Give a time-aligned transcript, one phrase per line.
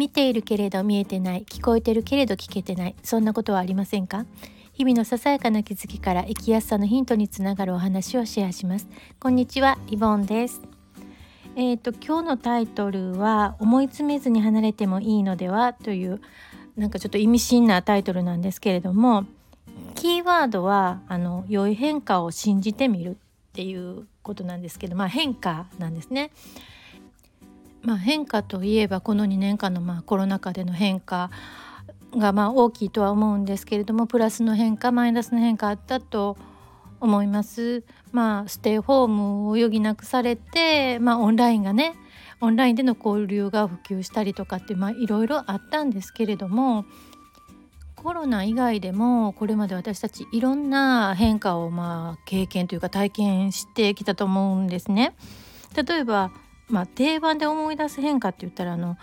[0.00, 4.24] 見ているけれど見えてない聞こえてるけれど聞けてないそんなことはありませんか？
[4.72, 8.88] 日々のささやかな気づきから生きやすさのヒントにつながるお話をシェアします。
[9.18, 10.62] こんにちはリボンです。
[11.54, 15.74] えーと、今日のタイトルは思い詰めずに離れてもいいのでは？
[15.74, 16.22] という
[16.78, 19.26] なんかちょっと意味深なタイトルなんですけれども
[19.96, 23.14] キーワードはあの良い変化を信じてみるっ
[23.52, 26.30] ていうことなんですけどまあ変化なんですね。
[27.82, 31.30] まあ、変化といえばこの2年間のまあコロナ禍での変化
[32.16, 36.36] がまあ大きいとは思うんですけれどもプラスの変化マイナスの変化あったと
[37.00, 37.82] 思います。
[38.12, 41.94] まあステイホームを余儀なくされて、まあ、オンラインがね
[42.40, 46.84] オンラインでの交流が普及したりとかっていろいろあったんですけれども
[47.96, 55.14] コロナ以外でもこれまで私たちいろんな変化をまあ経験というか体験してきたと思うんですね。
[55.74, 56.30] 例えば
[56.70, 58.96] まあ、定番で思い出す変化って言ったらあの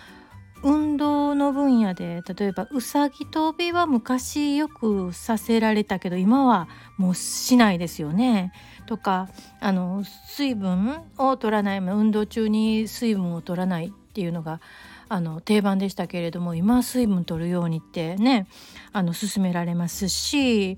[0.64, 8.52] 運動の分野で例えばうさぎ跳びは昔よくさせられたけど今はもうしないですよね。
[8.88, 14.62] とかあの水分を取らない運動中に水分を取らないっていうのが
[15.10, 18.48] あの定番でしたけれども今は水分取るようにってね
[18.94, 20.78] あの勧められますし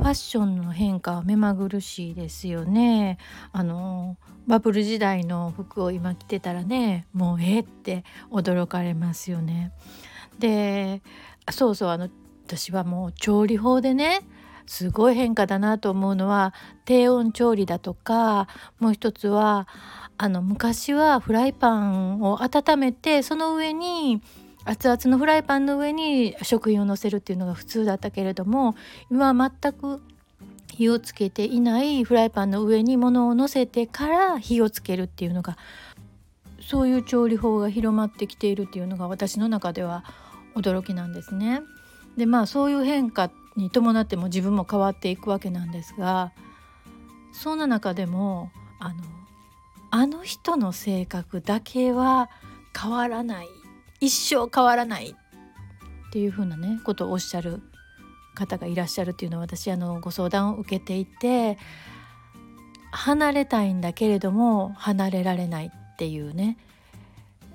[0.00, 3.18] ファッションの変化は目まぐるしいですよね。
[3.52, 9.72] あのバブル時代の服を今着てたらねもうええって驚かれますよね。
[10.38, 11.02] で
[11.50, 12.08] そうそうあの
[12.46, 14.20] 私はもう調理法でね
[14.64, 16.54] すごい変化だなと思うのは
[16.86, 19.68] 低温調理だとかもう一つは
[20.16, 24.22] あの昔はフライパンを温めてその上に
[24.64, 28.74] 熱々のフライパンの上に食品をのせるっていうのが普通だったけれども
[29.10, 30.02] 今は全く
[30.72, 35.56] 火をつけていないフライパンの上に物をのせてから火をつけるっていうのが
[36.60, 40.04] そういう調理法が広まってきているっていうのが私の中では
[40.54, 41.62] 驚きなんですね。
[42.16, 46.32] でまあそういう変化に伴っても自分も変わっていくわけなんですが
[47.32, 49.02] そんな中でもあの
[49.90, 52.30] あの人の性格だけは
[52.78, 53.48] 変わらない
[54.00, 57.60] 一生変わらないっていうふうなねことをおっしゃる
[58.34, 61.58] 方がいらっしゃるっていうのは私あのご相談を受けていて
[62.92, 66.56] 離れたいんだけれども離れられないっていうね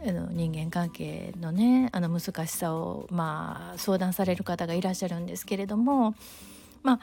[0.07, 6.15] あの人間関係のねあの難しさをまあ相談される方がいらっしゃるんですけれども
[6.83, 6.99] まあ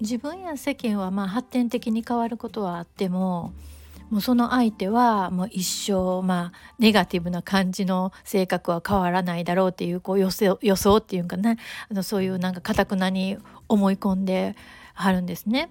[0.00, 3.52] 自分や世間はまあ発展的に変わることはあっても
[4.14, 11.56] もうその相手はもう一生まあネガティブな感じの性格は変わらないだろうっていうこう予想予想っていうかね
[11.90, 14.54] あのそういうなんかかたくなに思い込んで
[14.94, 15.68] はるんですね。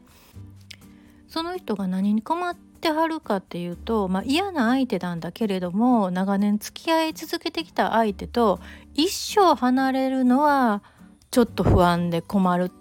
[1.29, 8.59] その人が何に困ってはるかっていうと、まあ、嫌な相手なんだけれども長年付き合い続けてきた相手と
[8.93, 10.83] 一生離れるのは
[11.31, 12.71] ちょっと不安で困るっ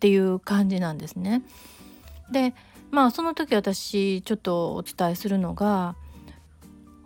[0.00, 1.42] ていう感じなんですね。
[2.32, 2.54] で
[2.90, 5.96] まあその時私ちょっとお伝えするのが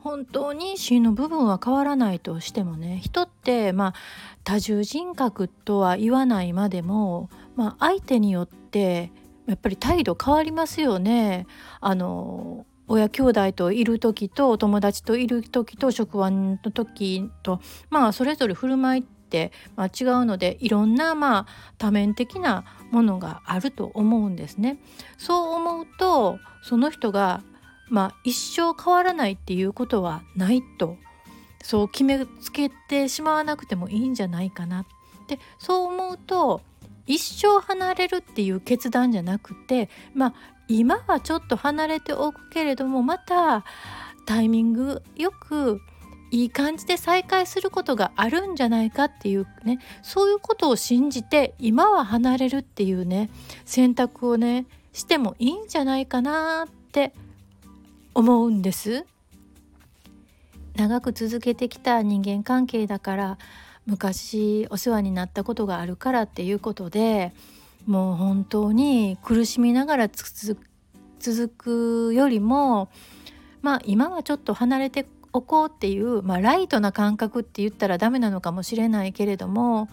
[0.03, 3.95] 本当に芯の部分は変わらないとしてもね人ってまあ
[4.43, 9.13] 多重人格とは言わないまでも、まあ、相手によって
[9.47, 11.47] やっぱり態度変わりますよね。
[11.81, 21.47] あの親兄弟といる時とお友達といる時と職場の時とまあそれぞれ振る舞いって、まあ、違うのでいろんなまあ
[21.79, 24.79] 多面的なものがあると思うんですね。
[25.17, 27.43] そう思うとその人が
[27.89, 30.99] まあ一生変わらないっていうことはないと
[31.63, 34.87] そう決めつけてしまわなくてもいいんじゃないかなっ
[35.27, 36.61] てそう思うと
[37.07, 40.35] 一生離れるっていう決断じゃなくてまあ
[40.69, 43.65] 今はちょっと離れておくけれどもまた
[44.27, 45.81] タイミングよく
[46.33, 53.31] いい感じで再会することがあるんじゃないかっていうねそういうことを信じて今は離れるっていうね
[53.67, 57.13] 選択をねしてもいいんじゃないかなって
[58.15, 59.07] 思うんです。
[60.75, 63.39] 長く続けてきた人間関係だから
[63.85, 67.35] 昔お世話になったことがあるからっていうことで
[67.87, 72.89] もう本当に苦しみながら続くよりも
[73.61, 79.89] まあ今はちょっと離れておこうっていう、まあ、ライトな感覚って言ったらダメなのかもしれないけれども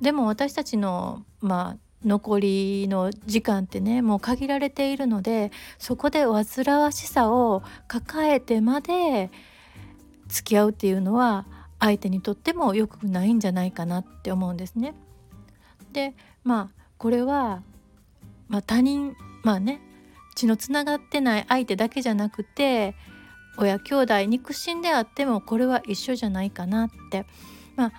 [0.00, 9.30] でも私たちの、まあ、残りの時間ってねもう限られているのでそこで煩わしさを抱えてまで
[10.28, 11.46] 付き合うっていうのは
[11.80, 14.94] 相手にとっても良くないんじゃないかなって思うんですね。
[15.92, 16.14] で
[16.44, 17.62] まあこれは、
[18.48, 19.80] まあ、他人まあね
[20.34, 22.94] 血のつながってない相手だけじゃなくて
[23.58, 27.26] 親兄弟肉親であってもこれは一緒じゃないかなって
[27.76, 27.92] まあ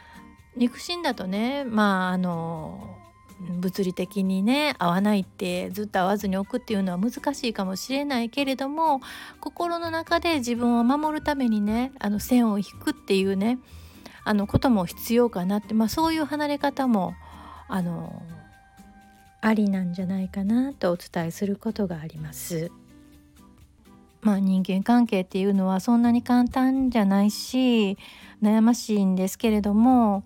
[0.56, 2.98] 肉親だとねまああの
[3.60, 9.02] 物理的にね会わないってずっと会わずに置くっていうのは難しいかもしれないけれども
[9.40, 13.60] 心の中で自分を守るためにねあの線を引くっていうね
[14.26, 17.16] あのことも必要かなって、まあ、そういう離れ方も
[17.68, 18.22] あの
[19.42, 22.72] ありなんじゃないかなとお伝えすることがあります。
[24.22, 27.98] まあ、人間関係っていうのはそんなに簡単じゃないし
[28.42, 30.26] 悩ましいんですけれども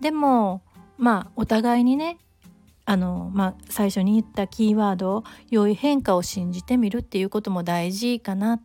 [0.00, 0.62] でも
[0.98, 2.18] まあお互いにね
[2.84, 8.60] あの、まあ、最初に言ったキーワード良い変化を信じてみるっていうことも大事かな。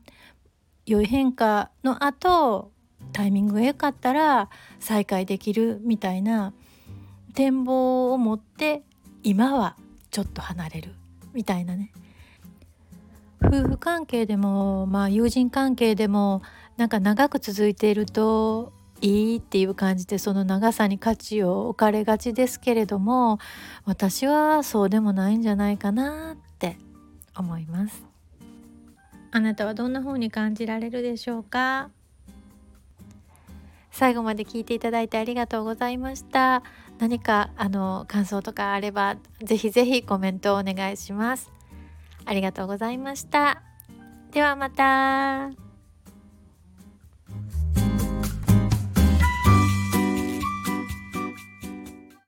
[0.85, 2.71] 良い変化の後
[3.13, 4.49] タイミングが良かったら
[4.79, 6.51] 再会できるみたいな
[7.35, 8.81] 展望を持って
[9.23, 9.75] 今は
[10.09, 10.95] ちょっと離れる
[11.33, 11.91] みたいなね。
[13.41, 16.41] 夫婦関係でもまあ友人関係でも
[16.77, 23.39] なんか長く続いているといいっていう感じでその長さに価値を置かれがちですけれども
[23.85, 26.77] 私はそうでもないんじゃないかなって
[27.35, 28.03] 思います。
[29.31, 31.89] あなたはどんな風に感じられるでしょうか？
[33.91, 36.63] 最後まで聞いていただいてありがとうございました。
[36.97, 41.51] 何かあの感想とかあればぜひぜひコメントをお願いします。
[42.29, 43.63] ありがとうございました
[44.31, 45.68] ではまた。